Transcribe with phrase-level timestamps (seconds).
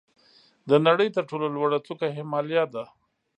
[0.69, 2.83] د نړۍ تر ټولو لوړه څوکه هیمالیا ده.